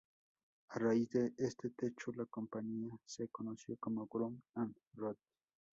[0.69, 5.19] A raíz de este hecho, la compañía se conoció como Brown and Root.